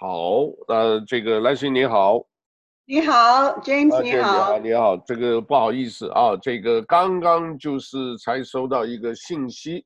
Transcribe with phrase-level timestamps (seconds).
[0.00, 2.24] 好，呃，这个兰心你好，
[2.84, 3.12] 你好
[3.62, 9.84] ，James 你好，你好，你好，这个不好意思啊，这个刚刚就是才收到一个信息，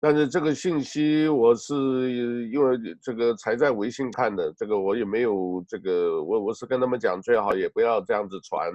[0.00, 1.72] 但是这个信息我是
[2.50, 8.68] 因为这个才在微信看的，这个我也没有这个，我我是跟他们讲最好也不要这样子传，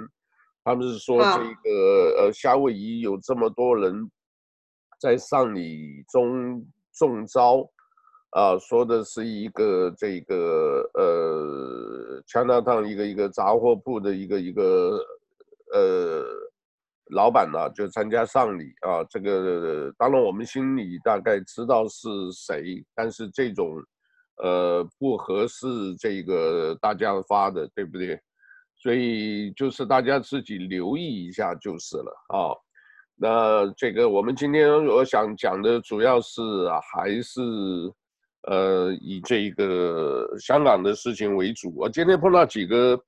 [0.64, 4.10] 他们是说这个、啊、呃夏威夷有这么多人
[5.02, 7.70] 在丧礼中中招。
[8.32, 14.98] 啊，说的是一个这个呃，Chinatown 一个一个杂货铺的一个一个
[15.74, 16.24] 呃
[17.10, 19.04] 老板呢、就参加丧礼啊。
[19.10, 23.84] 这个当然我们心里大概知道是谁，但是这种
[24.42, 25.68] 呃不合适，
[26.00, 28.18] 这个大家发的，对不对？
[28.78, 32.56] 所以就是大家自己留意一下就是了啊。
[33.18, 36.42] 那这个我们今天我想讲的主要是
[36.94, 37.42] 还是。
[38.44, 41.72] 呃，以这个香港的事情为主。
[41.76, 43.00] 我今天碰到几个，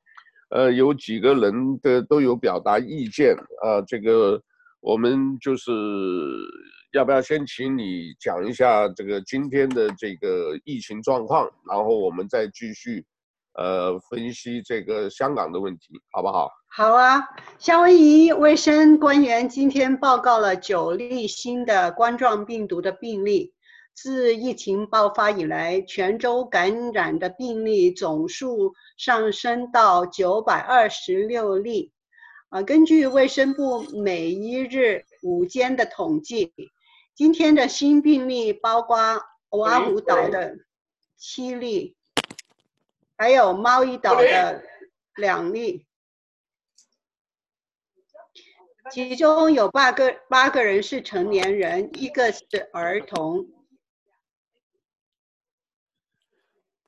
[0.49, 3.81] 呃，有几个人的都有表达意见啊。
[3.87, 4.39] 这个
[4.79, 5.71] 我们就是
[6.93, 13.03] 要不要先请你讲一下这个今天的这个疫情状况，然后我们再继续，
[13.55, 16.47] 呃，分析这个香港的问题，好不好？
[16.67, 17.19] 好啊。
[17.57, 23.51] 夏威夷卫生官员今天报告了九例新的冠状病毒的病例。
[23.93, 31.91] 自疫情爆发以来，泉州感染的病例总数上升到九百二十六例。
[32.49, 36.53] 啊，根据卫生部每一日午间的统计，
[37.15, 40.57] 今天的新病例包括欧阿虎岛的
[41.15, 41.95] 七例，
[43.17, 44.63] 还有猫一岛的
[45.15, 45.87] 两例，
[48.91, 53.47] 其中有八个八个人是成年人，一个是儿童。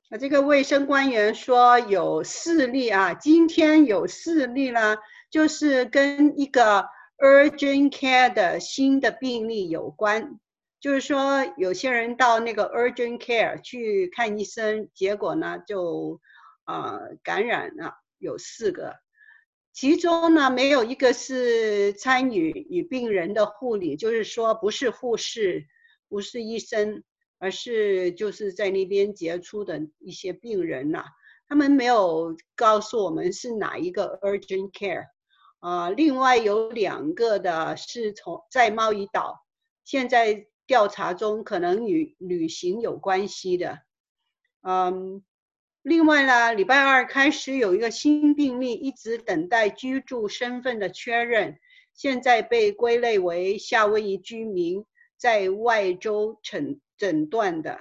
[0.10, 4.98] 啊，这个卫生官员说有四例啊，今天有四例呢，
[5.32, 6.86] 就是跟一个
[7.18, 10.40] urgent care 的新的病例有关。
[10.80, 16.22] 就是说，有些人到那个 urgent care 去看医生，结果呢就
[16.66, 18.98] 啊、感染了，有四个，
[19.74, 25.66] 其中呢没有一个是参与与病人的护理，就是说不是护士，
[26.08, 27.04] 不是医生。
[27.38, 31.06] 而是就是在那边杰出的一些病人呐、
[31.48, 35.08] 他们没有告诉我们是哪一个 urgent care，
[35.60, 39.46] 啊，另外有两个的是从在贸易岛，
[39.84, 43.80] 现在调查中，可能与旅行有关系的，
[44.62, 45.24] 嗯，
[45.84, 51.60] 另外呢，礼拜二开始有一个新病例，一直等待居住身份的确认，
[51.94, 54.84] 现在被归类为夏威夷居民，
[55.18, 56.80] 在外州城。
[56.98, 57.80] 诊断的，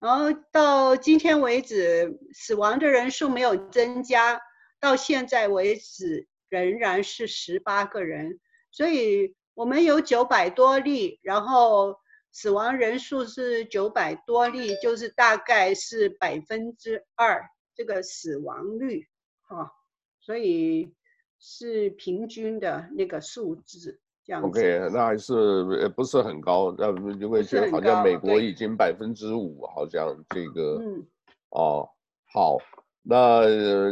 [0.00, 4.40] 然后到今天为止，死亡的人数没有增加，
[4.80, 11.96] 到现在为止仍然是十八个人，所以我们有九百多例，然后
[12.32, 19.08] 死亡人数是九百多例，就是大概是百分之二这个死亡率，
[19.42, 19.72] 哈，
[20.20, 20.92] 所以
[21.38, 24.01] 是平均的那个数字。
[24.40, 31.04] OK，那还是呃不是很高，那因为就好像美国已经百分之五，好像这个，嗯，
[31.50, 31.88] 哦，
[32.32, 32.56] 好，
[33.02, 33.44] 那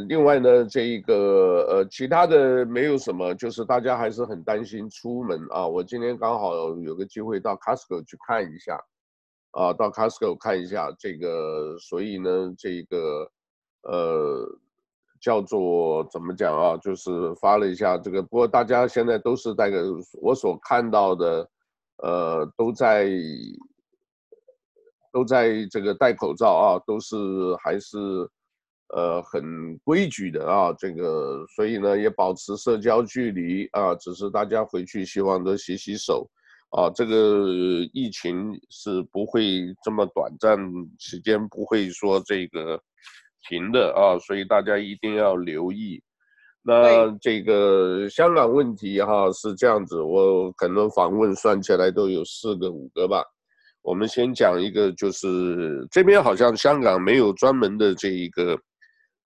[0.06, 5.66] 另外呢，这一个呃其他的没有什么，就是大家还是很担心出门啊。
[5.66, 8.76] 我今天刚好有个机会到 Costco 去看一下，
[9.50, 13.30] 啊，到 Costco 看一下这个，所以呢，这个
[13.82, 14.58] 呃。
[15.20, 16.76] 叫做怎么讲啊？
[16.78, 19.84] 就是发了一下这个，不过大家现在都是戴个，
[20.20, 21.46] 我所看到的，
[21.98, 23.10] 呃，都在
[25.12, 27.16] 都在这个戴口罩啊，都是
[27.62, 27.98] 还是
[28.94, 30.72] 呃很规矩的啊。
[30.78, 36.26] 这个所以呢，也保持社交距离啊，只是大家回去希望都洗洗手
[36.70, 36.88] 啊。
[36.94, 37.46] 这个
[37.92, 40.58] 疫情是不会这么短暂
[40.98, 42.82] 时间，不会说这个。
[43.48, 46.02] 停的啊，所以大家一定要留意。
[46.62, 53.24] 那这个香港问题哈是这样子，我可能访问算起来都有四个五个吧。
[53.82, 58.58] 我们先讲一个，就是这边好像香港没有专门的这一个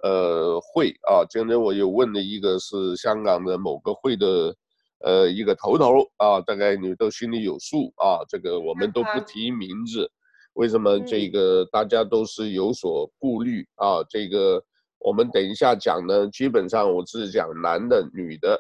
[0.05, 1.27] 呃会啊。
[1.29, 4.55] 今天我有问了一个是香港的某个会的
[5.01, 8.23] 呃一个头头啊，大概你都心里有数啊。
[8.29, 10.09] 这个我们都不提名字。
[10.55, 14.03] 为什么这个大家都是有所顾虑啊？
[14.09, 14.63] 这个
[14.99, 18.59] 我们等一下讲呢，基本上我只讲男的、女的，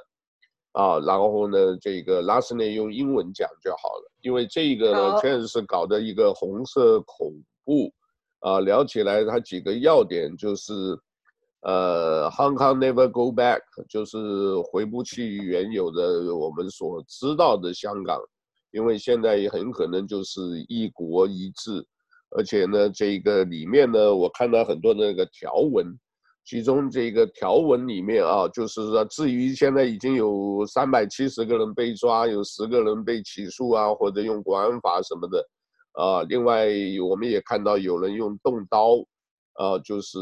[0.73, 7.33] 啊，然后呢，这个 last name 用英文讲就好了，因为这个呢确实是搞的一个红色恐
[7.65, 7.93] 怖，
[8.41, 10.73] 啊，聊起来它几个要点就是，
[11.63, 18.21] 呃，Hong Kong never go back，就是回不去原有的我们所知道的香港，
[18.75, 21.87] 因为现在也很可能就是一国一制，
[22.37, 25.97] 而且呢，这个里面呢，我看到很多那个条文。
[26.47, 35.49] 其中这个条文里面啊，就是说，至于现在已经有三百七十个人被抓，有十个人被起诉啊，或者用国安法什么的，
[35.93, 36.67] 啊，另外
[37.09, 38.97] 我们也看到有人用动刀，
[39.55, 40.19] 啊，就是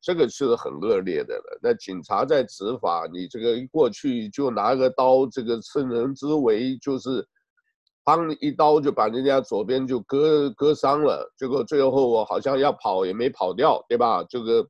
[0.00, 1.58] 这个是很恶劣的了。
[1.60, 7.26] 那警察在执法，你这个一过去就拿个刀，这个趁人之危，就是，
[8.04, 14.24] 砰一刀就把人家左边就割割伤了，结果最后我好像要跑也没跑掉，对吧？
[14.28, 14.66] 这个。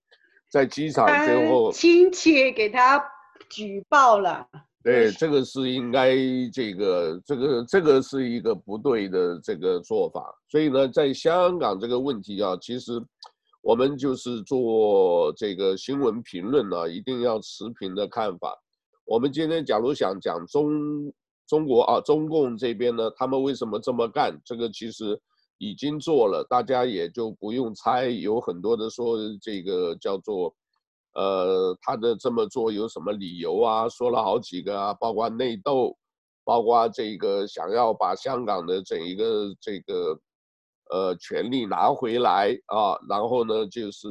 [0.50, 3.04] 在机场最后，亲戚给他
[3.50, 4.46] 举报了。
[4.84, 6.14] 对，这个是应该
[6.52, 10.32] 这个这个这个是一个不对的这个做法。
[10.48, 12.92] 所以呢，在香港这个问题啊，其实
[13.62, 18.56] 我们就是做这个新闻评论呢，一定要持平的看法。
[19.06, 21.12] 我们今天假如想讲中
[21.46, 24.40] 中国啊，中共这边呢，他们为什么这么干？
[24.44, 25.20] 这个其实。
[25.58, 30.52] 已经做了，大家也就不用猜，有很多的说这个叫做，
[31.14, 33.88] 呃，他的这么做有什么理由啊？
[33.88, 35.96] 说了好几个啊，包括内斗，
[36.44, 40.18] 包括这个想要把香港的整一个这个，
[40.90, 44.08] 呃，权力拿回来啊，然后呢就是，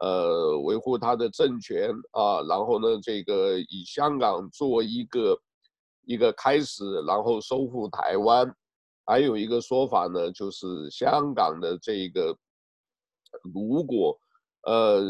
[0.00, 5.36] 呃，维护他的政权啊，然后呢这个以香港做一个
[6.08, 8.50] 一个开始，然后收复台湾。
[9.04, 12.36] 还有一个说法呢，就是香港的这个，
[13.54, 14.18] 如果
[14.64, 15.02] 呃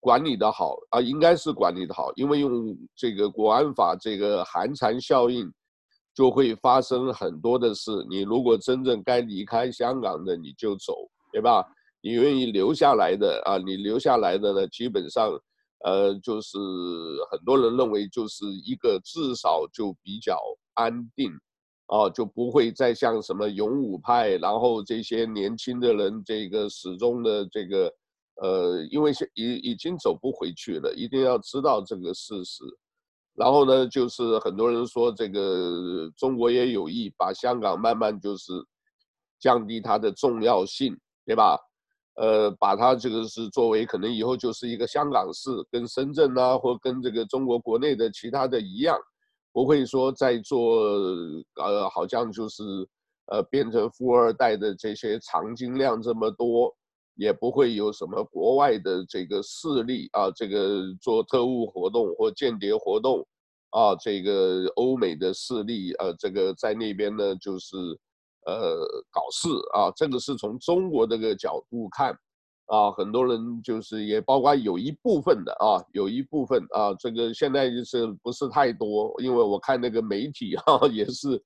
[0.00, 5.52] 管理的好啊，应该是管理的好，因为用这个国安法这个寒蝉效应，
[6.14, 7.90] 就会发生很多的事。
[8.08, 11.64] 你如果真正该离开香港的，你就走，对吧？
[12.02, 15.30] 你愿意留下来的啊，你留下来的呢，基本上
[15.84, 16.58] 呃就是
[17.30, 20.36] 很多人认为就是一个至少就比较
[20.74, 21.30] 安定。
[21.88, 27.92] 哦，就不会再像什么勇武派，然后这些年轻的人，这个始终的这个，
[28.36, 32.64] 呃，因为现已已经走不回去了，一定要知道这个事实。
[33.34, 38.50] 然后呢，就是很多人说这个中国也有意把香港慢慢就是
[39.38, 41.58] 降低它的重要性，对吧？
[42.16, 48.98] 呃，把它这个是作为可能以后就是一个香港市，跟深圳啊，或跟这个中国国内的其他的一样。
[49.52, 50.80] 不会说在做，
[51.62, 52.64] 呃，好像就是，
[53.26, 56.74] 呃，变成富二代的这些藏金量这么多，
[57.14, 63.24] 也不会有什么国外的这个势力啊，这个做特务活动或间谍活动，
[63.70, 67.76] 啊，这个欧美的势力，呃，这个在那边呢，就是，
[68.46, 72.16] 呃，搞事啊，这个是从中国这个角度看。
[72.66, 81.38] 啊，很多人就是也包括有一部分的啊，有一部分啊，这个现在就是不是太多，因为我看那个媒体哈、啊、 也是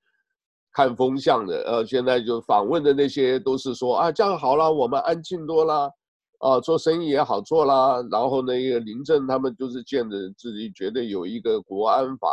[0.73, 5.91] 看风向的，呃、啊，现在就访问的那些都是说啊，这样好了，我们安静多了，
[6.39, 12.29] 啊，做生意也好做了，然后那个林郑他们就是见着自己觉得有一个国安法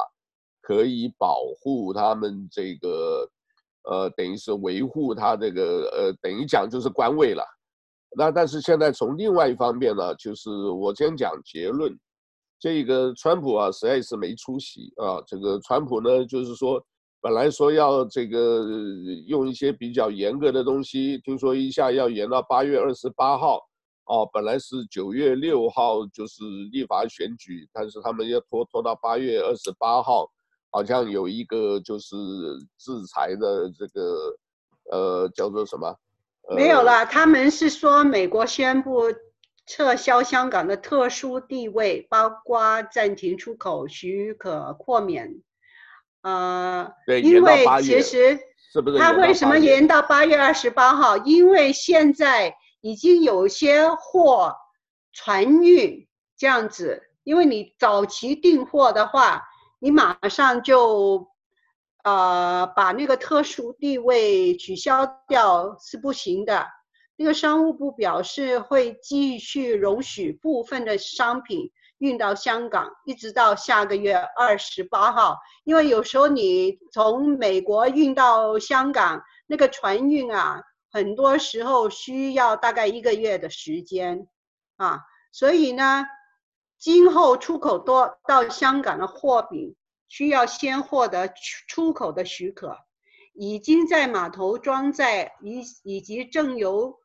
[0.61, 3.27] 可以保护他们这个，
[3.89, 7.43] 呃，等于是维护他这个，呃，等于讲就是官位了。
[8.17, 11.93] 那但是现在从另外一方面呢，就是我先讲结论，
[12.59, 15.21] 这个川普啊实在是没出息啊。
[15.27, 16.81] 这个川普呢，就是说
[17.21, 18.63] 本来说要这个
[19.27, 23.59] 用一些比较严格的东西，听说一下要延到八月二十八号，
[24.05, 30.25] 哦，本来是九月六号就是立法选举，但是他们要拖拖到八月二十八号，
[30.75, 32.17] 好像有一个就是
[32.77, 34.37] 制裁的这个
[34.91, 35.97] 呃叫做什么？
[36.53, 39.03] 没有了，他们是说美国宣布
[39.65, 45.41] 撤销香港的特殊地位，包括暂停出口许可、豁免。
[46.23, 48.37] 呃，对，因为其实
[48.99, 51.15] 他为什么延到八月二十八号？
[51.19, 54.53] 因为现在已经有些货
[55.13, 56.05] 船运
[56.35, 59.41] 这样子，因为你早期订货的话，
[59.85, 61.29] 你马上就。
[62.05, 66.67] 呃，把那个特殊地位取消掉是不行的。
[67.15, 75.39] 那个商务部表示会继续容许部分的商品运到香港，一直到下个月二十八号。
[75.63, 80.61] 因为有时候你从美国运到香港，那个船运啊，
[80.91, 84.27] 很多时候需要大概一个月的时间
[84.77, 84.99] 啊。
[85.31, 86.05] 所以呢，
[86.85, 89.75] 今后出口多到香港的货品。
[90.07, 91.33] 需要先获得
[91.67, 92.77] 出口的许可，
[93.33, 96.95] 已经在码头装载以以及正由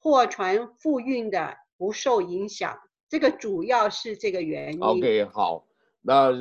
[0.00, 2.76] 货船复运的不受影响，
[3.08, 4.80] 这个主要是这个原因。
[4.80, 5.64] OK，好，
[6.02, 6.32] 那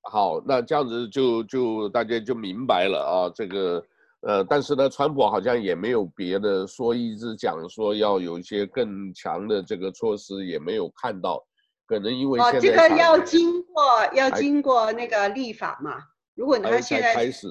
[0.00, 3.84] 好，那这样子就就大家就明白了啊，这个。
[4.22, 11.44] 呃，但是呢，川普好像也没有别的说，一直讲说要有一些更强的这个措施，也没有看到，
[11.86, 15.98] 可能因为哦、这个要经过要经过那个立法嘛。
[16.34, 17.48] 如果他现在开始，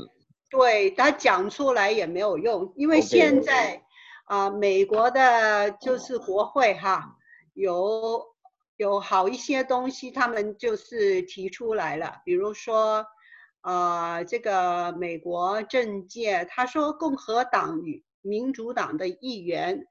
[0.50, 3.82] 对他讲出来也没有用，因为现在
[4.26, 7.16] 啊 Okay.、呃，美国的就是国会哈，
[7.54, 8.24] 有
[8.78, 13.06] 有好一些东西，他们就是提出来了，比如说。
[13.68, 19.88] 啊、呃，这个美国政界，他说共和党与民主党的议员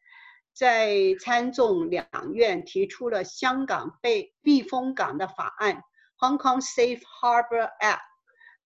[0.54, 5.82] 在参众两院提出了香港被避风港的法案
[6.18, 7.98] （Hong Kong Safe Harbor Act），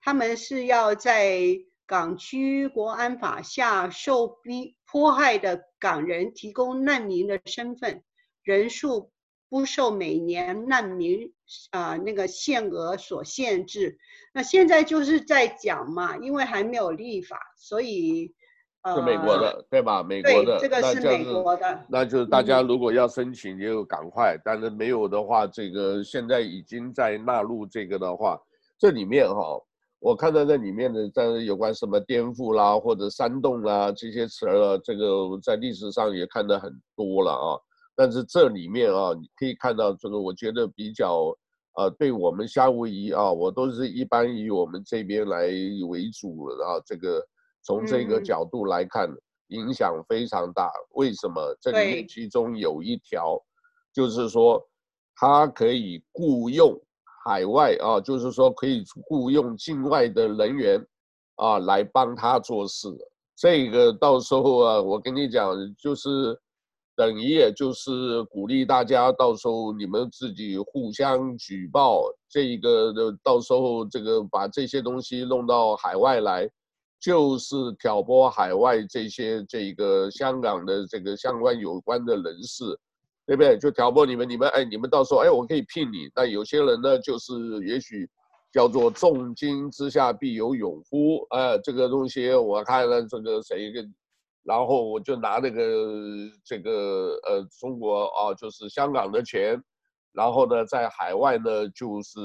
[0.01, 1.41] 他们是要在
[1.87, 8.05] 港区国安法下受逼迫害的港人提供难民的身份，
[8.43, 9.11] 人数
[9.49, 11.33] 不受每年难民
[11.71, 13.99] 啊、那个限额所限制。
[14.35, 18.35] 那现在就是在讲嘛，因为还没有立法，所以，
[18.95, 20.03] 是美国的，对吧？
[20.03, 24.37] 美国的，这个是美国的，那就是大家如果要申请，就赶快。
[24.37, 28.41] 嗯、但是没有的话，这个现在已经在纳入这个的话，
[28.79, 29.61] 这里面哈，
[29.99, 37.61] 我看到这里面的在有关什么颠覆啦，或者煽动啦这些词儿，这个在历史上也看得很多了啊。
[37.97, 41.35] 但是这里面啊，你可以看到这个，我觉得比较。
[41.75, 45.47] 呃，对我们夏威夷啊，我都是一般以我们这边来
[45.89, 46.83] 为主啊。
[46.85, 47.25] 这个
[47.69, 50.73] 从这个角度来看，嗯、影响非常大。
[50.95, 51.55] 为什么？
[51.61, 53.39] 这里面其中有一条，
[53.93, 54.67] 就是说，
[55.15, 56.75] 他可以雇佣
[57.27, 60.83] 海外啊，就是说可以雇佣境外的人员
[61.37, 62.89] 啊来帮他做事。
[63.37, 66.41] 这个到时候啊，我跟你讲，就是。
[66.99, 76.51] 等于也就是鼓励大家，到时候你们自己互相举报，这个的到时候这个把这些东西弄到海外来，
[77.01, 82.65] 就是挑拨海外这些这个香港的这个相关有关的人士，
[83.27, 83.59] 对不对？
[83.59, 86.11] 就挑拨你们，你们哎，你们到时候哎，我可以聘你。
[86.15, 87.33] 那有些人呢，就是
[87.67, 88.09] 也许
[88.53, 93.95] 叫做重金之下必有勇夫，哎，这个东西我看了这个谁跟。
[94.45, 99.63] 然后我就拿那个这个呃中国啊，就是香港的钱，
[100.13, 102.19] 然后呢，在海外呢，就是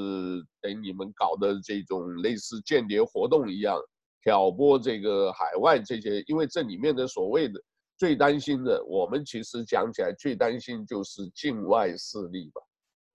[0.62, 3.78] 等你们搞的这种类似间谍活动一样，
[4.24, 7.60] 挑拨这个海外这些，因为这里面的所谓的
[7.98, 12.62] 最担心的，我们其实讲起来最担心就是境外势力吧，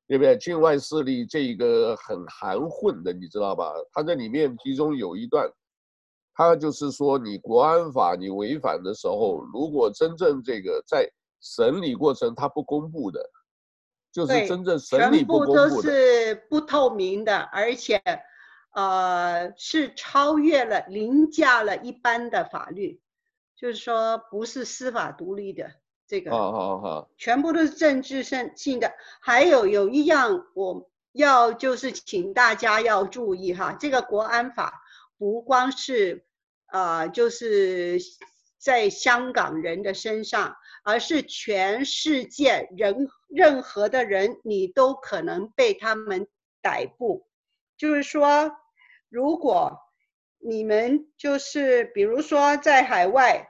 [0.07, 0.37] 对不对？
[0.37, 3.73] 境外势力这一个很含混的，你知道吧？
[3.91, 5.49] 它这里面其中有一段。
[6.35, 11.05] 它就是说，你国安法你违反的时候，如果真正这个在
[11.41, 13.19] 审理过程它不公布的，
[14.13, 18.01] 就是真正审理不公布的，全部都是不透明的，而且，
[18.71, 23.01] 呃，是超越了、凌驾了一般的法律，
[23.55, 25.71] 就是说不是司法独立的
[26.07, 28.93] 这个，好好好，全部都是政治性性的。
[29.21, 34.81] 还有有一样我要就是请大家要注意哈，这个国安法
[35.17, 36.25] 不光是。
[36.71, 37.97] 啊、呃，就是
[38.59, 46.27] 在香港人的身上，而是全世界人任何的人，你都可能被他们
[46.61, 47.25] 逮捕。
[47.79, 48.51] 就是说，
[49.09, 49.79] 如果
[50.37, 53.49] 你们就是比如说在海外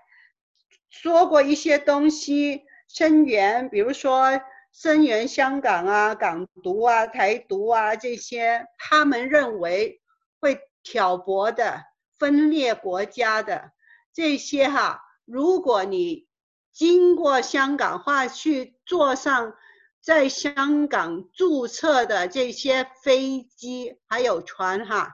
[0.90, 4.40] 说过一些东西，声援，比如说
[4.72, 10.00] 声援香港啊、港独啊、台独啊这些，他们认为
[10.40, 11.84] 会挑拨的。
[12.18, 13.72] 分裂国家的
[14.14, 16.28] 这些哈，如果你
[16.74, 19.56] 经过香港话去坐上
[20.02, 25.10] 在香港注册的这些飞机还有船哈，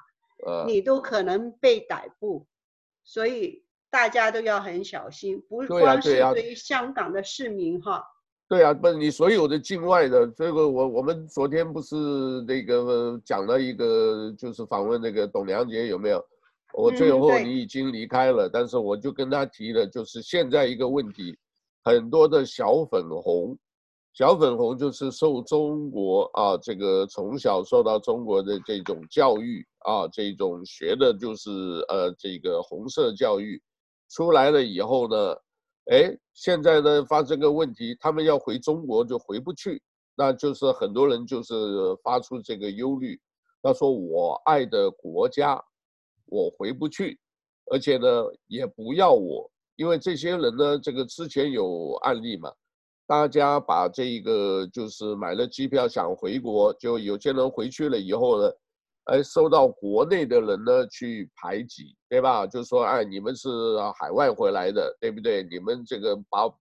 [0.46, 2.46] 呃，你都可能被逮捕，
[3.04, 8.04] 所以大家都要很小心，不光是对于香港的市民哈。
[8.48, 11.96] 对啊，不是你所有的境外的这个，我我们昨天不是
[12.48, 16.24] 那个讲了一个，就是访问那个董良杰有没有？
[16.74, 21.36] 我最后你已经离开了，嗯、但是我就跟他提了，就是现在一个问题，
[21.84, 23.58] 很多的小粉红，
[24.15, 31.51] 小粉红就是受中国啊这个从小受到中国的这种教育啊，这种学的就是
[31.89, 33.62] 呃这个红色教育，
[34.10, 35.36] 出来了以后呢，
[35.91, 39.81] 哎，现在呢发生个问题，他们要回中国就回不去，
[40.15, 41.53] 那就是很多人就是
[42.01, 43.19] 发出这个忧虑，
[43.62, 45.62] 他说我爱的国家。
[46.27, 47.19] 我回不去，
[47.69, 48.07] 而且呢，
[48.48, 52.51] 也不要我，因为这些人呢，这个之前有案例嘛，
[53.07, 58.51] 大家把这个就是买了机票想回国，就有些人回去了以后呢，
[59.03, 62.47] 哎，受到国内的人呢去排挤，对吧？
[62.47, 63.47] 就说哎，你们是
[64.00, 65.43] 海外回来的，对不对？
[65.43, 66.51] 你们这个把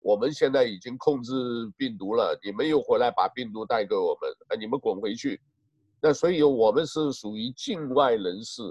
[0.00, 1.32] 我们现在已经控制
[1.76, 5.38] 病毒了，你们又回来把病毒带给我们，哎，你们滚回去。
[6.00, 8.62] 那所以我们是属于境外人士。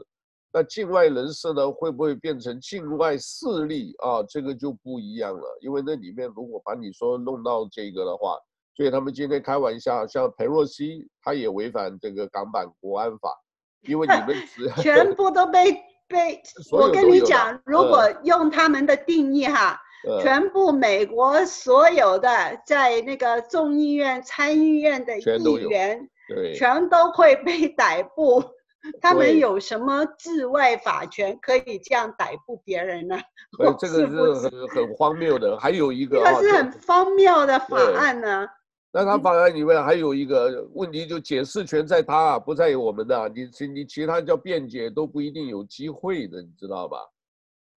[0.52, 4.24] 那境外人士呢，会不会变成境外势力啊？
[4.28, 8.36] 这个就不一样了，因为那里面如果把你说弄到这个的话，
[8.76, 13.32] 所以他们今天开玩笑，像裴若曦，他也违反这个港版国安法，
[13.82, 15.72] 因为你们只 全部都被
[16.08, 16.42] 被，
[16.72, 22.30] 我跟你讲，如果用他们的定义哈，嗯、全部美国所有的
[22.66, 25.24] 在那个众议院、参议院的议
[25.70, 28.44] 员，对，全都会被逮捕。
[29.02, 33.18] 他们有什么治外法权可以这样逮捕别人呢？
[33.58, 35.60] 对， 这个是很很荒谬的。
[35.60, 38.48] 还有一个，这是很荒谬的法案呢。
[38.92, 43.30] 那他法案里面还有一个问题，就解释权在他，不在于我们的。
[43.30, 46.98] 你其你其他叫辩解都不一定有机会的，你知道吧？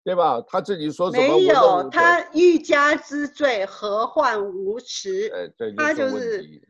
[0.05, 0.41] 对吧？
[0.47, 1.37] 他自己说什么？
[1.37, 5.29] 没有，他欲加之罪，何患无辞？
[5.35, 6.63] 哎，这就是问题，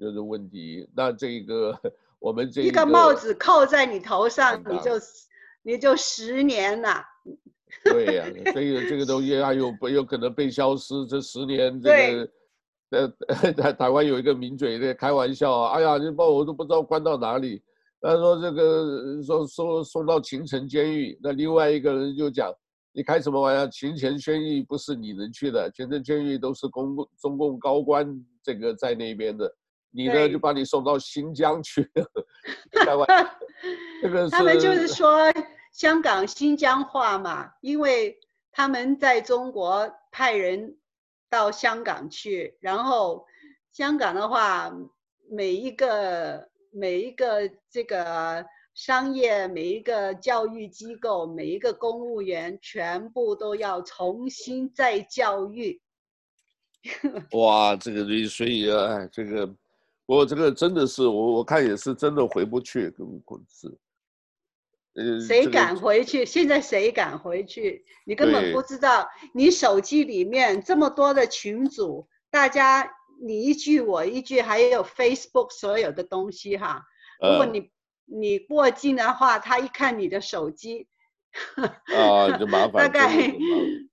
[0.00, 0.88] 就是问题。
[0.96, 1.78] 那这个。
[2.24, 4.92] 我们这一个帽子扣在你头上，你就
[5.62, 7.04] 你就十年了。
[7.84, 11.04] 对呀、啊，这个这个东西 它有有可能被消失。
[11.06, 12.30] 这十年，这个
[13.28, 17.62] 呃 在台湾有一个名嘴在开玩笑啊，哎呀，你把我都不知道关到哪里。
[18.00, 22.50] 他说这个说送送到秦城监狱，那另外一个人就讲，
[22.94, 23.66] 你开什么玩笑？
[23.66, 29.54] 秦城监狱不是你能去的，秦城监狱都是公共中共高官这个在那边的。
[29.96, 31.88] 你呢，就把你送到新疆去。
[32.72, 33.06] 台湾，
[34.02, 35.32] 这个他们就是说
[35.70, 38.18] 香港新疆话嘛，因为
[38.50, 40.76] 他们在中国派人
[41.30, 43.24] 到香港去，然后
[43.70, 44.74] 香港的话，
[45.30, 55.80] 每一个每一个这个商业，每一个教育机构，每一个公务员，全部都要重新再教育。
[57.32, 59.54] 哇，这个所以啊，这个。
[60.06, 63.68] 我这个真的是我我看也是真的回不去，跟滚是，
[64.94, 66.26] 呃，谁敢回去？
[66.26, 67.84] 现在谁敢回去？
[68.04, 72.90] 你根本不知道，你手机里面这么多的群组，大家
[73.22, 76.84] 你一句我一句，还有 Facebook 所有的东西哈。
[77.20, 77.70] 如果你
[78.04, 80.86] 你过境的话，他一看你的手机。
[81.96, 83.34] 啊，就麻烦，大概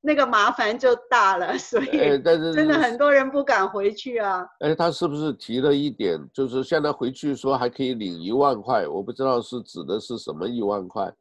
[0.02, 4.46] 那个麻烦就大了，所以，但是真的很多人不敢回去啊。
[4.60, 8.88] 哎，他是不是提了一点，就是现在回去说还可以领一万块？
[8.88, 11.12] 我不知道是指的是什么一万块。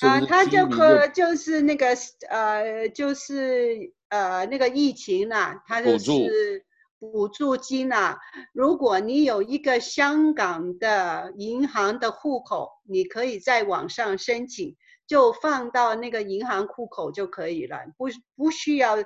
[0.00, 1.88] 啊，他就可就是那个
[2.28, 6.64] 呃，就是呃那个疫情呐、啊，他就是
[6.98, 8.18] 补助金呐、啊。
[8.54, 14.74] 如果你有一个香港的银行的户口，你可以在网上申请。
[15.06, 18.96] 就放到那个银行户口就可以了，不不需要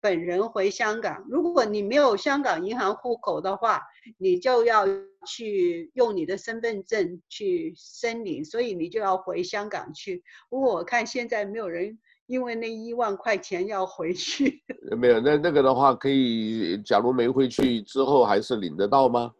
[0.00, 1.24] 本人回香港。
[1.28, 3.82] 如果你没有香港银行户口的话，
[4.18, 4.86] 你就要
[5.26, 10.22] 去用你的身份证去申领，所以你就要回香港去。
[10.48, 14.62] 不过我看现在没有人因为那一万块钱要回去。
[14.98, 19.32] 没有，那那个的话可以，假如没回去之后还是领得到吗？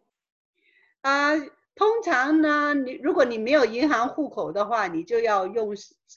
[1.02, 1.34] 啊。
[1.76, 5.76] 通常呢，你如果你没有银行户口的话，你就要用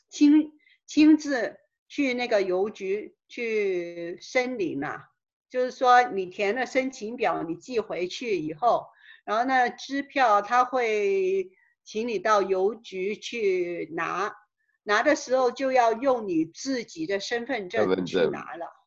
[0.10, 0.54] 亲
[0.88, 5.10] 亲自去那个邮局去申领了。
[5.50, 8.86] 就是说，你填了申请表，你寄回去以后，
[9.26, 11.52] 然后呢，支票他会
[11.84, 14.32] 请你到邮局去拿，
[14.84, 18.79] 拿的时候就要用你自己的身份证去拿了。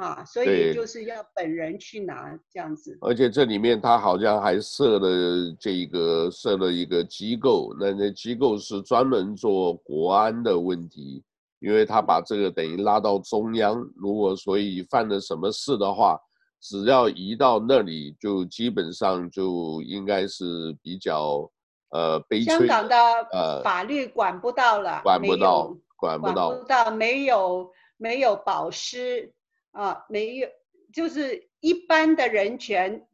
[0.00, 11.22] 啊，所以就是要本人去拿这样子，而且这里面他好像还设了这个设了一个机构，那那机构是专门做国安的问题，
[11.58, 16.18] 因为他把这个等于拉到中央，如果所以犯了什么事的话，
[16.62, 21.46] 只要移到那里，就基本上就应该是比较
[21.90, 22.66] 呃悲催。
[22.66, 22.96] 香港的
[23.32, 29.30] 呃法律管不到了，管不到，管不到，管不到，没有没有保释。
[29.72, 30.48] 啊，没有，
[30.92, 33.06] 就是一般的人权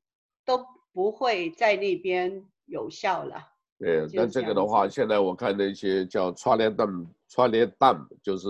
[0.45, 3.37] 都不会在那边有效了。
[3.79, 6.99] 对，那这个的话，现在我看那些叫 “Trailer
[8.23, 8.49] 就是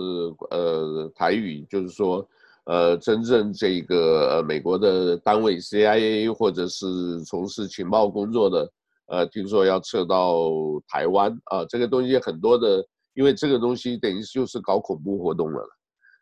[0.51, 2.25] 呃台语，就是说
[2.63, 8.71] 呃真正这个呃美国的单位 CIA 或者是从事情报工作的，
[9.07, 10.49] 呃听说要撤到
[10.87, 12.81] 台湾啊，这个东西很多的，
[13.13, 15.61] 因为这个东西等于就是搞恐怖活动了。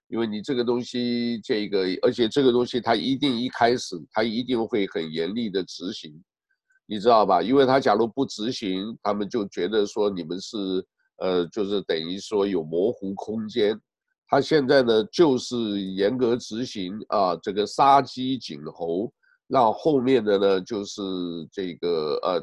[0.08, 6.14] 因为你这个东西，这个而且这个东西他一定一开始他一定会很严厉的执行，
[6.86, 7.42] 你知道吧？
[7.42, 10.58] 因为他假如不执行，他们就觉得说你们是
[11.18, 13.80] 呃，就是等于说有模糊空间。
[14.28, 19.12] 他现在呢就是严格执行啊，这个杀鸡儆猴，
[19.48, 21.02] 让后面的呢就是
[21.52, 22.40] 这个呃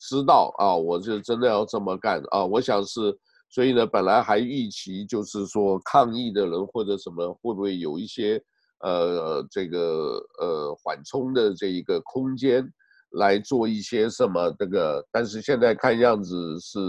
[0.00, 3.16] 知道啊，我就真的要这么干啊，我想是。
[3.54, 8.42] 所以呢，本来还预期就是说抗议的人或者什么会不会有一些
[8.80, 12.68] 呃这个呃缓冲的这一个空间
[13.12, 16.80] 来做一些什么这个，但是现在看样子是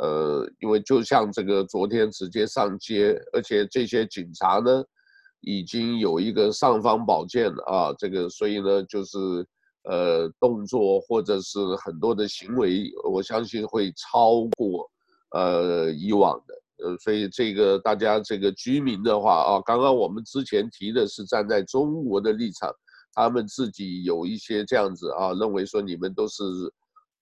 [0.00, 4.82] 呃，因为就像这个昨天直接上街，而且这些警察呢
[5.42, 9.18] 已经有一个尚方宝剑啊，这个所以呢就是
[9.84, 14.90] 呃动作或者是很多的行为，我相信会超过。
[15.32, 22.68] 呃，以往的，呃，所以这个大家这个居民的话啊，刚刚我们之前提的是站在中国的立场，
[23.14, 26.42] 他们自己有一些这样子啊，认为说你们都是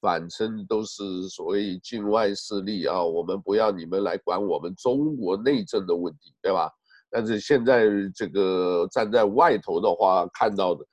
[0.00, 6.70] 反称都是所谓境外势力啊，我们不要你们来管我们中国内政的问题，对吧？
[7.10, 10.84] 但是现在这个站在外头的话看到的，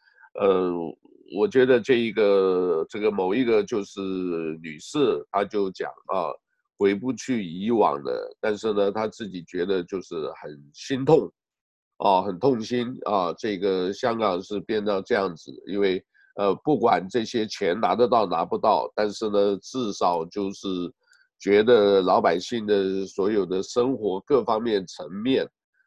[0.41, 0.71] 呃，
[1.38, 4.01] 我觉得这一个这个某一个就是
[4.62, 6.28] 女士，她就讲啊。
[6.78, 11.32] 回不去以往的，但是呢，他自己觉得就是很心痛，
[11.98, 13.34] 啊，很痛心啊。
[13.34, 16.04] 这个香港是变到这样子，因为
[16.36, 20.68] 呃，不管这些钱拿得到拿不到，但是呢，至少就是
[21.40, 25.46] 觉得老百姓的所有的生活各方面层面，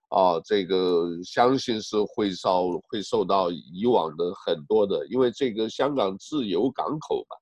[0.08, 7.36] 啊，这个相信是会受会受到以往的很多的，因为这个香港自由港口嘛。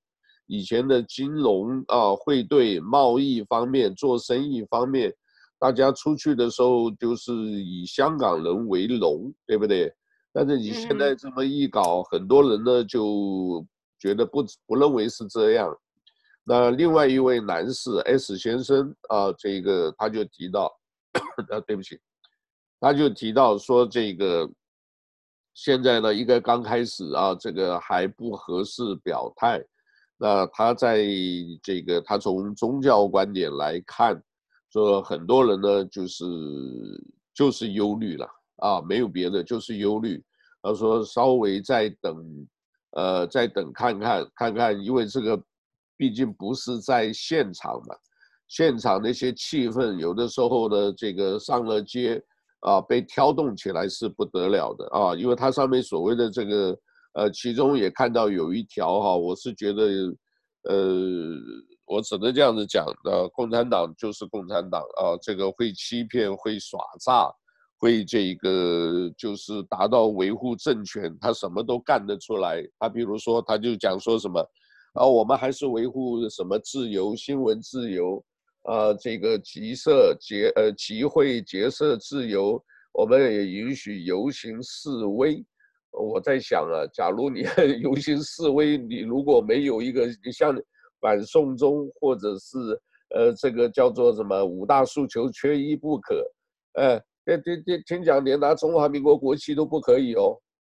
[0.47, 5.13] 以前的金融啊，汇兑、贸易方面、做生意方面，
[5.59, 9.93] 大家出去的时候就是以香港人为荣，对不对？
[10.33, 13.65] 但是你现在这么一搞，很多人呢就
[13.99, 15.75] 觉得不不认为是这样。
[16.43, 20.71] 那另外一位男士 S 先生啊，这个他就提到，
[21.51, 21.99] 啊，对不起，
[22.79, 24.49] 他就提到说这个
[25.53, 29.61] 现在呢，应该刚开始啊，这个还不合适表态。
[30.19, 31.05] 那他在
[31.61, 34.19] 这个，他从宗教观点来看，
[34.73, 36.25] 说很多人呢就是
[37.35, 38.27] 就是忧虑了
[38.57, 40.23] 啊，没有别的，就是忧虑。
[40.63, 42.47] 他说稍微再等，
[42.91, 45.39] 呃，再等看看看看，因为这个
[45.95, 47.95] 毕竟不是在现场嘛，
[48.47, 52.19] 现场那些气氛有的时候呢，这个上了街
[52.61, 56.75] 啊，被挑动起来是不得了的啊，因为它上面所谓的这个。
[57.13, 59.83] 呃，其中也看到有一条哈，我是觉得，
[60.63, 61.33] 呃，
[61.85, 67.27] 我只能这样子讲的，共产党就是共产党啊，这个会欺骗、会耍诈、
[67.79, 72.63] 会这个就是达到维护政权，他什么都干得出来。
[72.77, 74.39] 他比如说，他就讲说什么，
[74.93, 78.23] 啊，我们还是维护什么自由、新闻自由，
[78.63, 85.43] 啊，这个集社结呃集会结社自由，我们也允许游行示威。
[85.99, 87.43] 我在想啊，假如你
[87.81, 90.55] 游行示威，你如果没有一个像
[91.01, 92.57] 反送中或者是
[93.15, 96.23] 呃这个叫做什么五大诉求缺一不可，
[96.73, 100.37] 呃，听听听听讲连拿中华民国国旗都不可以哦，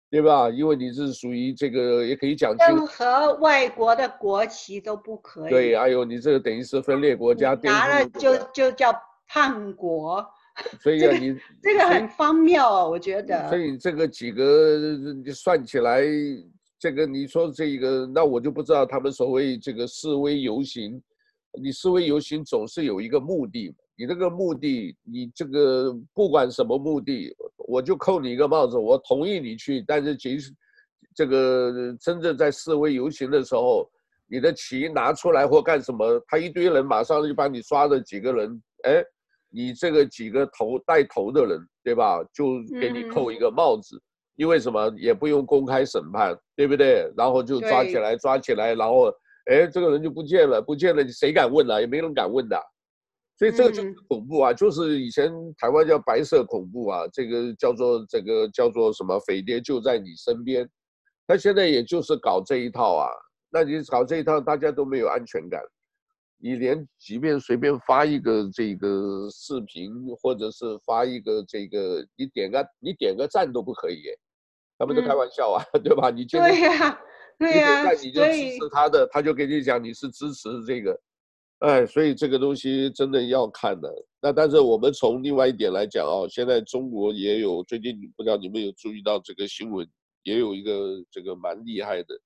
[0.10, 0.50] 对吧？
[0.50, 5.50] 因为你是属于这个也可以讲任何外国的国旗都不可以。
[5.50, 8.94] 对，哎呦你这个等于是分裂国家，拿了就就叫
[9.28, 10.26] 叛国。
[10.82, 13.48] 所以啊，你这个很荒谬啊，我觉得。
[13.50, 16.02] 所以这个几个你算起来，
[16.80, 21.00] 这个你说这个，那我就不知道他们所谓这个示威游行，
[21.62, 30.52] 你示威游行总是有一个目的，你这个目的，你这个不管什么目的，我就扣你一个帽子，我同意你去，但是其实
[31.14, 33.88] 这个真正在示威游行的时候，
[34.26, 39.04] 你的旗拿出来或干什么，他一堆人马上就把你抓了几个人，哎。
[39.50, 42.24] 你这个几个头带头的人，对吧？
[42.34, 44.02] 就给你扣一个帽子，
[44.36, 47.12] 因为什么也不用公开审判，对不对？
[47.16, 49.08] 然后就抓起来，抓起来，然后
[49.50, 51.80] 哎，这个人就不见了，不见了，你谁敢问啊？
[51.80, 52.62] 也没人敢问的。
[53.40, 59.20] 所以这个就是恐怖啊，就是以前台湾叫白色恐怖啊，这个叫做这个叫做什么？
[59.20, 60.68] 匪谍就在你身边，
[61.28, 63.08] 他现在也就是搞这一套啊。
[63.50, 65.62] 那你搞这一套，大家都没有安全感。
[66.40, 74.04] 你连即便随便发一个这个视频，或者是发一个这个，你点个你点个赞都不可以，
[74.78, 76.12] 他们都开玩笑啊，嗯、 对吧？
[76.12, 77.00] 你就对呀、啊，
[77.40, 81.02] 对呀、啊，你就支持他的，他就给你讲你是支持这个，
[81.60, 83.92] 哎，所以这个东西真的要看的。
[84.22, 89.88] 那但是我们从另外一点来讲啊，现在中国也有最近不知道你们有注意到这个新闻，
[90.22, 92.20] 也有一个这个蛮厉害的，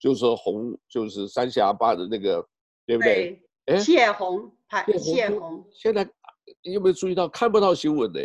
[0.00, 2.44] 就是红就是三峡坝的那个，
[2.84, 3.40] 对不对？
[3.66, 5.64] 哎，泄洪，排泄洪。
[5.72, 6.04] 现在
[6.62, 8.20] 你有没有注意到看不到新闻呢？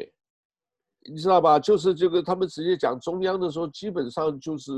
[1.09, 1.57] 你知道吧？
[1.59, 4.71] 就是这个他们直接讲中央的时候，基本上就是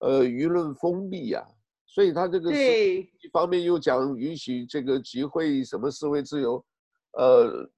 [0.00, 1.42] 呃舆论封闭呀。
[1.86, 6.64] 所以他这个是一方面又讲允许这个集会什么示威自由，
[7.18, 7.70] 呃，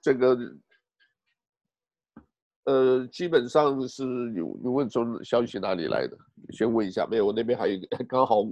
[0.00, 0.38] 这个
[2.66, 6.16] 呃基本上是有有问从消息哪里来的？
[6.52, 8.42] 先问一下，没有，我那边还有一个 刚好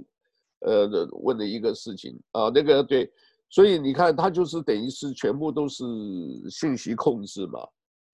[0.65, 3.09] 呃问了一个事情啊，那个对，
[3.55, 5.85] 所以你看他就是等于是全部都是
[6.49, 7.65] 信息控制嘛。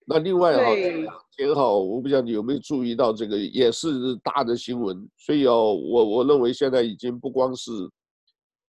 [0.05, 5.03] 那另外哈，这两天哈，我不知道你有没有注意到这个，也是大的新闻。
[5.17, 7.71] 所以哦，我我认为现在已经不光是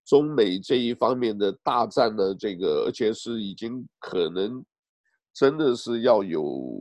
[0.07, 4.65] 中美这一方面的大战的这个，而且是已经可能
[5.35, 6.81] 真的是要有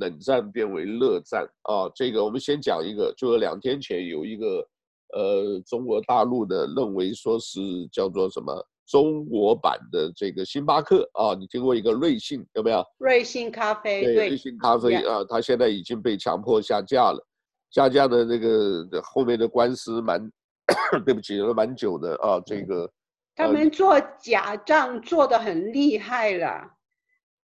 [0.00, 1.86] 冷战变为热战啊。
[1.94, 4.66] 这个我们先讲一个，就是两天前有一个
[5.12, 7.60] 呃中国大陆的认为说是
[7.92, 8.66] 叫做什么？
[8.86, 12.84] 中国版的这个星巴克啊，你听过一个瑞幸有没有？
[12.98, 17.26] 瑞幸咖啡对，瑞幸咖啡啊，它现在已经被强迫下架了，
[17.70, 20.30] 下架的那个后面的官司蛮，
[21.06, 22.40] 对不起，蛮久的啊。
[22.44, 22.90] 这个
[23.34, 26.70] 他们做假账做的很厉害了，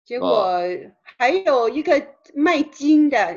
[0.04, 0.58] 结果
[1.18, 2.00] 还有一个
[2.34, 3.36] 卖金的，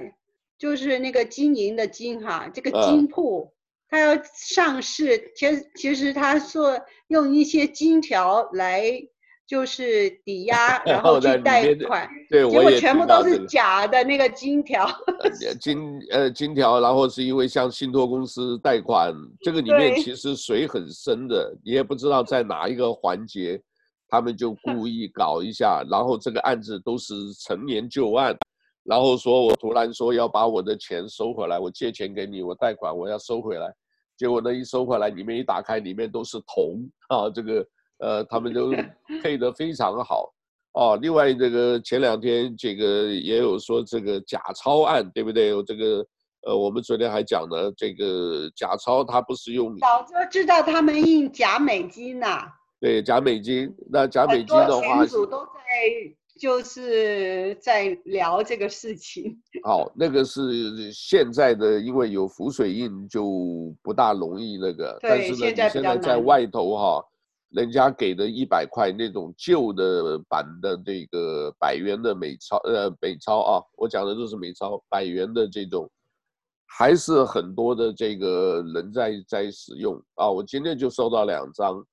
[0.58, 3.54] 就是那个金银的金哈，这个金铺。
[3.90, 8.92] 他要上市，其实其实他说用一些金条来
[9.48, 14.86] 就是抵押，然后 去贷款，对，结果全部都是假的那个金条。
[15.62, 23.58] 金 呃金条，然后是因为向信托公司贷款，这个里面其实水很深的，你也不知道在哪一个环节，
[24.10, 28.36] 他们就故意搞一下，然后这个案子都是陈年旧案。
[28.88, 33.70] 然后说，我突然说要把我的钱收回来，我借钱给你，我贷款我要收回来，
[34.18, 37.68] 结果呢一收回来，里面一打开，里面都是铜 啊，这个
[38.00, 38.72] 呃，他们都
[39.22, 40.34] 配得非常好
[40.72, 40.98] 哦。
[41.02, 45.50] 另外这个前两天这个也有说这个假钞案，对不对？
[45.50, 46.06] 有这个
[46.48, 52.48] 呃，我们昨天还讲了这个假钞，它不是用早就知道他们印假美金呐、啊。
[52.80, 55.52] 对，假美金，那假美金的话，很多都在。
[56.38, 59.38] 就是在聊这个事情。
[59.64, 64.98] 好，那个是现在的，因为有浮水印就不大容易那个。
[65.02, 67.04] 但是呢，你现在在外头哈，
[67.50, 75.90] 人家给的一百块那种旧的版的这个百元的美钞，呃，美钞啊，我讲的都是美钞，百元的这种，
[76.66, 80.30] 还是很多的这个人在在使用啊。
[80.30, 81.84] 我今天就收到两张，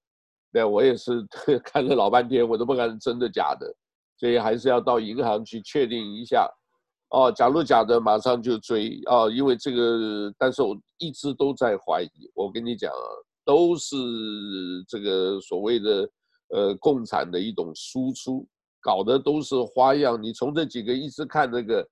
[0.52, 1.24] 对，我也是
[1.64, 3.74] 看了老半天，我都不敢真的假的。
[4.16, 6.48] 所以还是要到银行去确定一下，
[7.10, 12.30] 哦，假如假的马上就追哦，因为这个，但是我一直都在怀疑。
[12.34, 13.06] 我跟你讲啊，
[13.44, 13.96] 都是
[14.88, 16.08] 这个所谓的
[16.48, 18.46] 呃共产的一种输出，
[18.80, 20.20] 搞的都是花样。
[20.22, 21.86] 你从这几个一直看这个，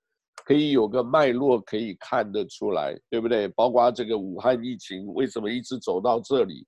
[0.45, 3.49] 可以有个脉络可以看得出来，对不对？
[3.49, 6.67] 包括这个武汉疫情为什么一直走到这里？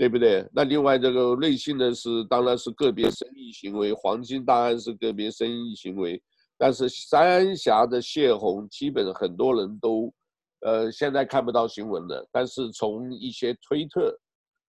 [0.00, 0.48] 对不对？
[0.50, 6.18] 那另外这个瑞幸呢，是当然是个别生意行为，黄金当然是个别生意行为，
[6.56, 10.10] 但是三峡的泄洪，基本很多人都，
[10.60, 14.18] 呃，现在看不到新闻了，但是从一些推特，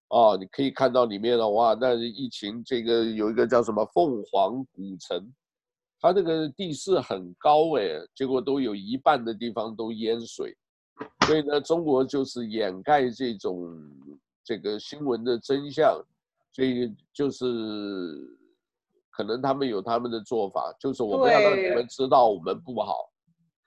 [0.08, 5.32] 啊，你可以看到里面的话，那疫情这个有一个叫什么凤凰古城，
[5.98, 10.54] 它这个地势很高哎，结果都有一半的地方都淹水，
[11.26, 13.80] 所以呢，中国就是掩盖这种。
[14.44, 16.00] 这个新闻的真相，
[16.52, 17.46] 所以就是
[19.10, 23.10] 可能他们有他们的做法，就是我们要让你们知道我们不好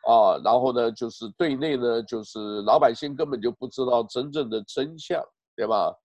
[0.07, 5.23] 啊，然后呢，就是对内呢，就是老百姓根本就不知道真正的真相，
[5.55, 5.95] 对吧？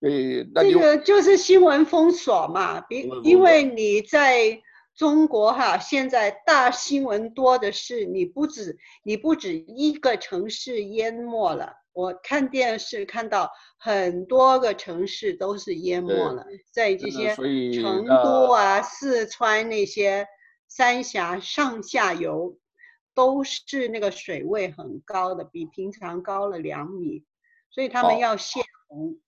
[0.00, 4.60] 对，那这个就是新闻封锁嘛，比因为你在
[4.94, 11.81] 中国哈，现在大新闻多的是，你不止你不止一个城市淹没了。
[11.92, 20.26] 我看电视看到很多个城市都是淹没了，在这些成都啊、四川那些
[20.68, 22.58] 三峡上下游，
[23.14, 27.24] 都是那个水位很高的，比平常高了两米，
[27.70, 29.18] 所以他们要泄洪。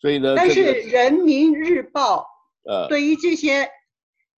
[0.00, 2.26] 所以呢，但是人民日报
[2.88, 3.70] 对于这些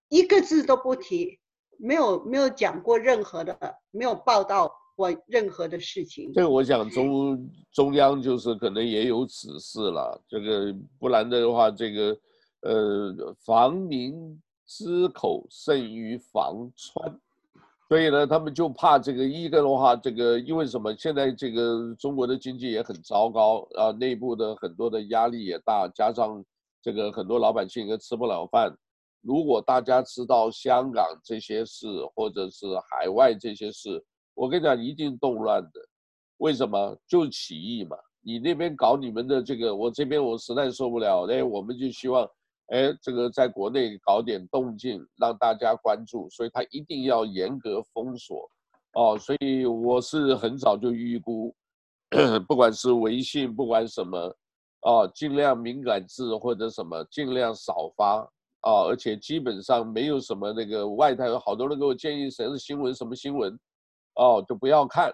[0.09, 1.39] 一个字都不提，
[1.79, 4.73] 没有没有讲过任何的，没有报道。
[4.97, 12.19] 我任何的事情，这个我想中中央就是可能也有指示了，这个不然的话，这个
[12.63, 17.21] 呃，防民之口甚于防川，
[17.89, 20.93] 所以呢，他们就怕这个一个的话，这个因为什么？
[20.97, 26.43] 现在这个中国的经济也很糟糕啊，内部的很多的压力也大，加上
[26.81, 28.75] 这个很多老百姓也吃不了饭。
[29.21, 34.03] 如果大家知道香港这些事，或者是海外这些事，
[34.37, 35.81] 我跟你讲，一定动乱的。
[36.37, 36.97] 为什么？
[37.09, 37.97] 就起义嘛。
[38.21, 42.29] 你那边搞你们的这个，我这边我实在受不了，哎，我们就希望，
[42.67, 48.51] 哎，这个在国内搞点动静，让大家关注，所以他一定要严格封锁，
[48.93, 51.55] 哦，所以我是很早就预估，
[52.47, 54.37] 不管是微信，不管什么，
[54.83, 58.19] 哦，尽量敏感字或者什么，尽量少发，
[58.63, 63.57] 啊，而且基本上没有什么那个外台有好多人给我建议，谁是新闻什么新闻，
[64.17, 65.13] 哦，就不要看。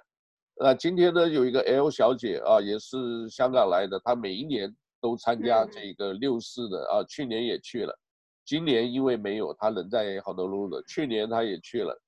[0.61, 7.99] 那今天呢，有一个 L 小姐啊，也是香港来的，她每一年都参加这个六四的啊，去年也去了，
[8.45, 10.83] 今年因为没有，她人在好多路的。
[10.85, 11.99] 去年她也去了，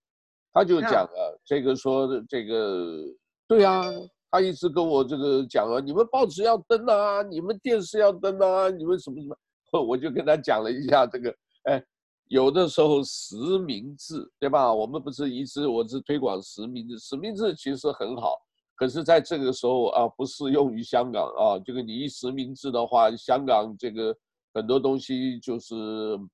[0.52, 3.02] 她就讲啊，这个说这个
[3.48, 3.83] 对啊，
[4.30, 9.37] 她一直跟我这个讲啊，你们报纸要登啊，你们电视要登啊，你们什么什么，
[9.83, 11.85] 我就跟她讲了一下这个，哎。
[12.28, 14.72] 有的时候实名制，对吧？
[14.72, 18.32] 我们不是一直我是推广实名制，实名制其实很好，
[18.74, 21.58] 可是在这个时候啊，不适用于香港啊。
[21.64, 24.16] 这个你一实名制的话，香港这个
[24.54, 25.74] 很多东西就是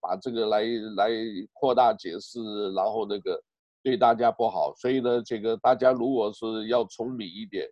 [0.01, 0.63] 把这个来
[0.97, 1.11] 来
[1.53, 3.43] 扩大解释，然后那个
[3.83, 4.73] 对大家不好。
[4.77, 7.69] 所以呢，这个大家如果是要聪明一点，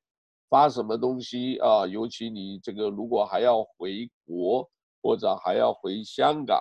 [0.51, 4.69] 发什么东西啊，尤其你这个如果还要回国
[5.01, 6.61] 或者还要回香港。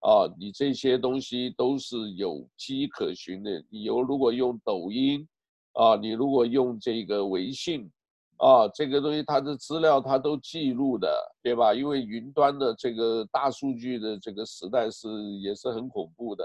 [0.00, 3.62] 啊，你这些东西都是有迹可循的。
[3.68, 5.26] 你有如果用抖音，
[5.72, 7.90] 啊，你如果用这个微信，
[8.36, 11.08] 啊，这个东西它的资料它都记录的，
[11.42, 11.74] 对吧？
[11.74, 15.08] 因为云端的这个大数据的这个时代是
[15.40, 16.44] 也是很恐怖的，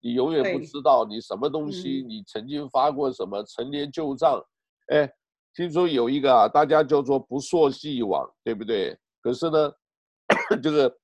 [0.00, 4.40] 你永远不知道你什么东西，你曾经发过什么陈年旧账。
[4.92, 5.12] 哎，
[5.52, 8.96] 听说有一个啊，大家叫做不溯既往，对不对？
[9.20, 9.72] 可是呢，
[10.62, 10.96] 这个。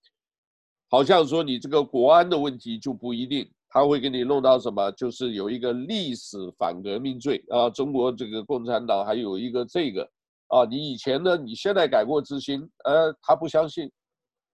[0.90, 4.90] 好像说你这个国安的问题就不一定，他会给你弄到什么？
[4.92, 10.03] 就是有一个历史反革命罪啊，中国这个共产党还有一个这个
[10.48, 13.88] 啊，你以前呢，你现在改过自新，呃，他不相信，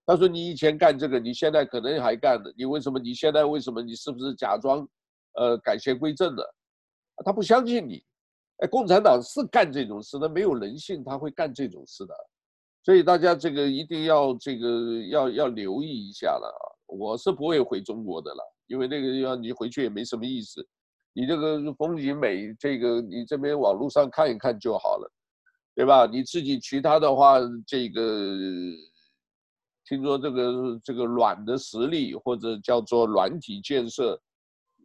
[0.05, 2.99] 他说你以前干这个，你现在可能还干的，你为什么？
[2.99, 3.81] 你现在为什么？
[3.81, 4.87] 你是不是假装
[5.37, 6.55] 呃改邪归正的？
[7.25, 8.05] 他不相信你，
[8.59, 12.15] 哎，共产党是干这种事的，没有人性他会干这种事的。
[12.87, 16.63] 所以大家这个一定要这个要要留意一下了啊！
[16.87, 20.65] 我是不会回中国的了，因为那个地方你回去也没什么意思。
[21.13, 25.13] 你这个风景美，这个你这边网络上看一看就好了，
[25.75, 26.07] 对吧？
[26.07, 28.37] 你自己其他的话，这个
[29.85, 34.17] 听说这个这个软的实力或者叫做软体建设，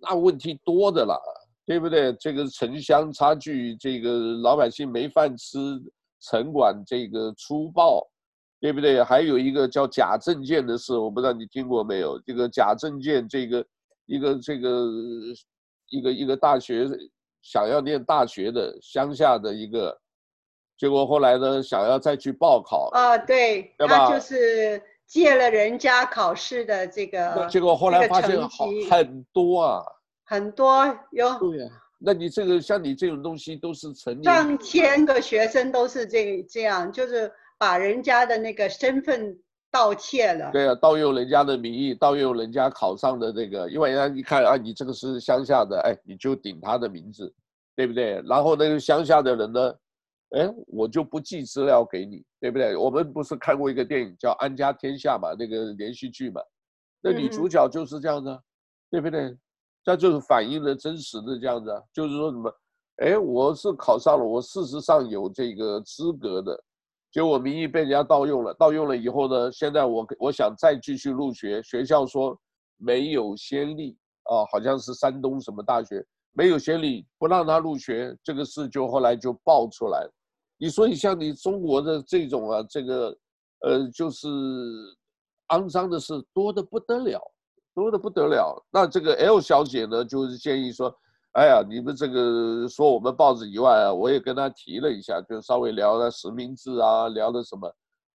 [0.02, 1.22] 那问题多的了，
[1.68, 2.12] 对不对？
[2.14, 4.12] 这个城乡差距，这个
[4.42, 5.80] 老百姓没饭吃。
[6.22, 8.08] 城管这个粗暴，
[8.60, 9.04] 对不对？
[9.04, 12.20] 还有一个叫假证件的事，我不知道你听过没有？
[12.22, 13.66] 这个假证件，这个
[14.06, 14.88] 一个这个
[15.90, 16.88] 一个一个大学
[17.42, 20.00] 想要念大学的乡下的一个，
[20.78, 24.14] 结果后来呢，想要再去报考啊，对，对吧？
[24.14, 29.84] 就是借了人家考试的这个，结果后来发现好很多啊，
[30.24, 31.40] 很多有。
[31.40, 31.81] 对啊。
[32.04, 39.38] 那你这个像你这种东西都是成年上千个学生都是这这样，就是把人家的那个身份
[39.70, 40.50] 盗窃了。
[40.52, 47.32] 对啊，盗用人家的名义，盗用人家考上的那个，因为人家一看啊，你这个是乡下的，哎，你就顶他的名字，
[47.76, 48.20] 对不对？
[48.26, 49.76] 然后那个乡下的人呢，
[50.32, 52.76] 哎，我就不寄资料给你，对不对？
[52.76, 56.42] 我们不是看过一个电影叫《安家天下》嘛，那个连续剧嘛，
[57.00, 58.44] 那女主角就是这样的，嗯、
[58.90, 59.38] 对不对？
[59.84, 62.54] 这就是反映了真实的这样子，就是说什么，
[62.98, 66.64] 哎，我是考上了，我事实上有这个资格的，
[67.12, 72.38] 结果名义被人家盗用了，盗用了以后呢，现在我我想再继续入学，学校说
[72.78, 80.08] 没有先例啊，好像是山东什么大学没有先例，不让他入学，这个事就后来就爆出来。
[80.58, 83.18] 你说你像你中国的这种啊，这个
[83.62, 84.28] 呃，就是
[85.48, 87.20] 肮脏的事多得不得了。
[87.74, 90.94] 多的不得了，那这个 L 小姐呢，就是建议说，
[91.34, 97.74] 哎呀，你们这个说我们报纸以外啊，我也跟她提了一下，就稍微聊了实名制啊，聊的什么，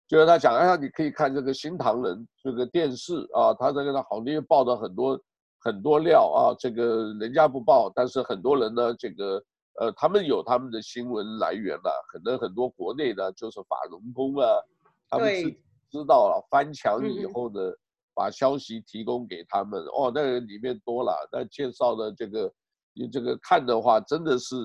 [0.08, 5.20] 就是她讲，哎呀，你可以看这个新唐人这个电视啊，他这个呢，好像报道很多
[5.60, 9.40] 很多料啊，这个人家不报，但是很多人呢，这个
[9.78, 14.48] 呃，他们有他们的新闻来源了，可能很多国内的就是法轮功啊，
[15.08, 15.56] 他们知
[16.00, 17.60] 知道了翻墙以后呢。
[18.14, 19.80] 把消息提供给他们。
[19.86, 22.52] 哦，那个里面多了，那介绍的这个，
[22.94, 24.56] 你这个看的话，真的是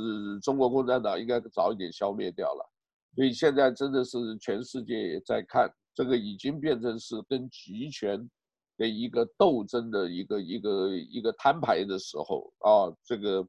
[0.41, 2.69] 中国共产党应该早一点消灭掉了。
[3.15, 8.29] 所以现在真的是全世界也在看，这个已经变成是跟集权
[8.77, 13.45] 的一个斗争的一个一个一个摊牌的时候啊，这个，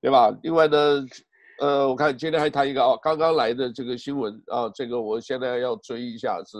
[0.00, 0.36] 对吧？
[0.42, 1.06] 另外呢，
[1.60, 6.56] 呃，我看今天还谈一个啊，刚刚来的这个新闻啊，这个我现在要追一下是，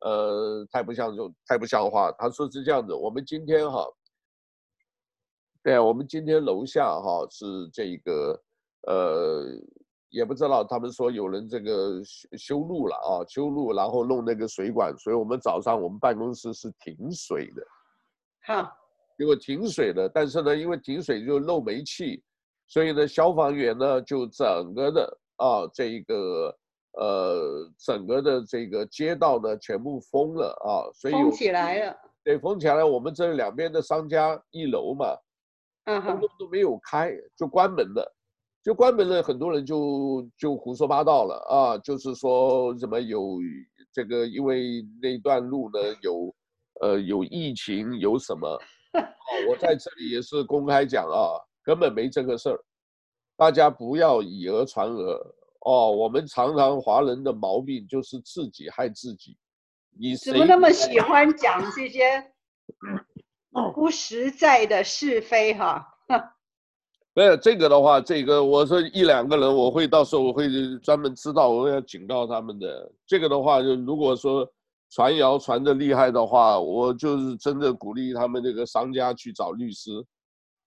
[0.00, 2.12] 呃，太不像就太不像话。
[2.12, 3.84] 他说是这样子，我们今天哈，
[5.62, 8.42] 对，我们今天楼下哈是这个
[8.86, 9.44] 呃。
[10.10, 17.62] 也不知道，他们说有人这个修修路了啊，修路然后弄那个水管，所以我们早上我们办公室是停水的，
[18.46, 18.72] 好，
[19.18, 22.22] 结果停水了，但是呢，因为停水就漏煤气，
[22.68, 26.56] 所以呢，消防员呢就整个的啊这一个
[26.98, 35.16] 呃整个的这个街道呢全部封了啊，所以封起来了，对，封起来了，我们这两边的商家一楼嘛，
[36.20, 38.14] 都都没有开，就关门了。
[38.60, 41.78] 就关门了，很多人就就胡说八道了啊！
[41.78, 43.38] 就是说什么有
[43.92, 46.34] 这个，因为那段路呢有，
[46.82, 48.46] 呃，有疫情，有什么？
[48.92, 49.00] 啊，
[49.48, 52.60] 我在这里也是公开讲啊，根本没这个事儿，
[53.38, 55.90] 大家不要以讹传讹哦。
[55.92, 59.36] 我们常常华人的毛病就是自己害自己。
[59.98, 62.32] 你怎么那么喜欢讲这些
[63.74, 65.84] 不实在的是非哈？
[67.14, 70.48] 没有这个的话，这个我说一两个人，我会到时候我会
[70.78, 72.92] 专门知道，我要警告他们的。
[73.06, 74.48] 这个的话，就如果说
[74.90, 79.90] 传谣传的厉害的话，我就是真的鼓励他们这个商家去找律师，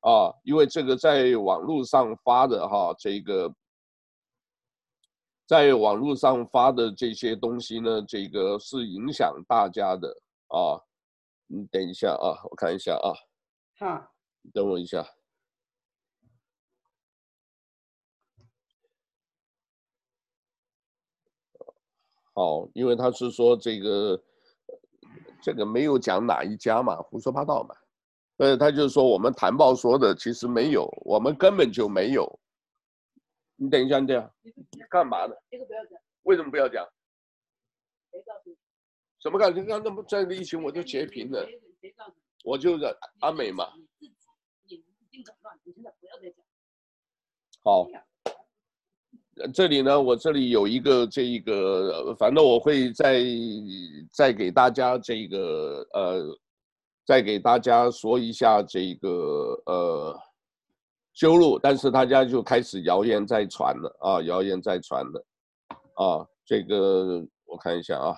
[0.01, 3.49] 啊，因为这个在网络上发的哈，这个
[5.51, 10.07] 在网络上发的这些东西呢，这个是影响大家的
[10.47, 10.79] 啊。
[11.45, 13.11] 你等一下啊，我看一下啊。
[13.77, 14.13] 好，
[14.53, 15.05] 等我一下。
[22.33, 24.23] 好，因为他是说这个，
[25.41, 27.75] 这个没有讲哪一家嘛，胡说八道嘛。
[28.37, 32.39] 呃，他就是说我们谈报说的，其实没有，我们根本就没有。
[33.61, 34.33] 你等一下，你这样
[34.89, 35.35] 干嘛呢？
[35.51, 35.99] 这个不要讲。
[36.23, 36.83] 为什么不要讲？
[39.19, 39.61] 什么感觉？
[39.61, 41.47] 刚刚那么在那一群，我就截屏了。
[42.43, 42.85] 我就是
[43.19, 43.67] 阿美嘛。
[47.63, 47.87] 好。
[49.53, 53.23] 这里呢，我这里有一个这一个，反正我会再
[54.11, 56.37] 再给大家这个呃，
[57.05, 59.09] 再给大家说一下这个
[59.67, 60.19] 呃
[61.21, 65.23] 修路，但是大家就开始谣言在传了啊，谣言在传了。
[65.93, 68.15] 啊，这个我看一下啊，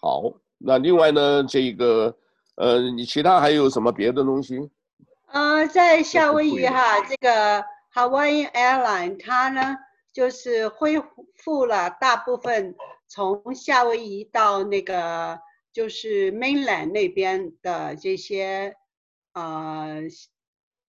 [0.00, 2.16] 好，那另外呢，这个
[2.54, 4.70] 呃，你其他还有什么别的东西？
[5.32, 9.76] 呃，在夏威夷哈，这个 Hawaiian Airline 它呢，
[10.12, 11.02] 就是恢
[11.34, 12.76] 复了大部分
[13.08, 15.40] 从夏威夷到那个
[15.78, 18.74] 就是 Mainland 那边的这些
[19.32, 20.00] 呃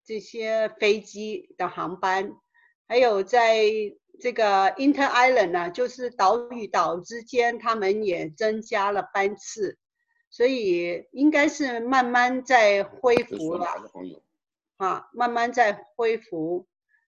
[0.03, 2.31] 这些飞机的航班，
[2.87, 3.67] 还有在
[4.19, 9.77] 这个 Inter Island 呢，就是岛与岛之间，他们也增加了班次，
[10.31, 13.67] 所以应该是慢慢在恢复了。
[14.77, 16.65] 啊，慢慢在恢复，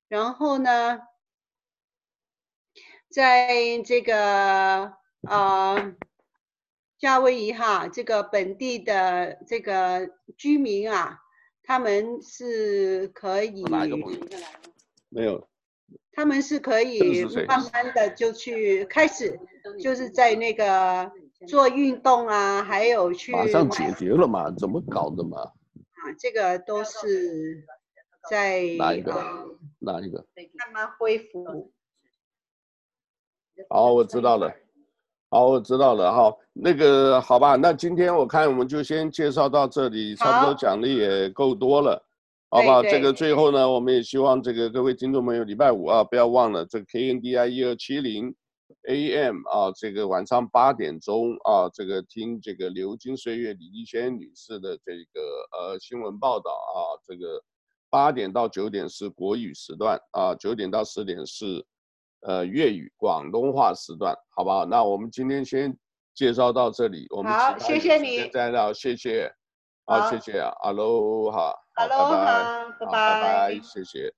[0.07, 0.99] 然后呢，
[3.09, 5.95] 在这个啊、呃、
[7.01, 11.19] 夏威夷哈，这个本地的这个居民啊，
[11.63, 13.63] 他们是可以
[15.09, 15.49] 没有，
[16.11, 19.39] 他们是可以慢慢的就去开始，
[19.81, 21.11] 就是在那个
[21.47, 24.51] 做运动啊，还有去马上解决了嘛？
[24.51, 25.39] 怎么搞的嘛？
[25.39, 27.65] 啊，这个都是
[28.29, 29.11] 在哪一个？
[29.79, 30.23] 哪一个？
[30.53, 31.73] 慢慢恢复。
[33.69, 34.53] 好，我知道了。
[35.31, 36.11] 好，我知道了。
[36.11, 42.05] 好，那个好吧，那今天我看我们就先介绍到这里，差不多讲的也够多了，
[42.49, 42.83] 好，不好？
[42.83, 48.35] 这个最后呢，我们也希望这个各位听众朋友，礼拜五啊，不要忘了这个 KNDI 一二七零。
[48.87, 55.21] AM 啊，这个晚上八点钟啊，这个听这个流金岁月李丽轩女士的这个
[55.51, 57.41] 呃新闻报道啊，这个
[57.89, 61.63] 八点到九点是国语时段啊，九点到十点是
[62.21, 64.65] 呃粤语广东话时段，好不好？
[64.65, 65.75] 那我们今天先
[66.13, 69.31] 介绍到这里，我们好，谢谢你，再聊，谢谢，
[69.85, 74.13] 好，谢谢啊，哈喽，哈，哈喽，哈，拜拜，拜拜，谢谢。